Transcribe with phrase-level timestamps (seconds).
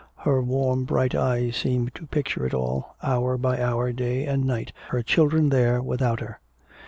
[0.25, 4.73] Her warm bright eyes seemed to picture it all, hour by hour, day and night,
[4.89, 6.39] her children there without her.